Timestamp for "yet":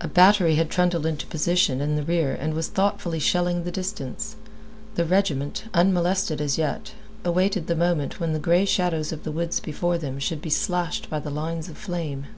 6.56-6.94